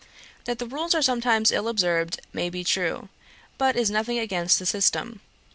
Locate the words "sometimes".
1.03-1.51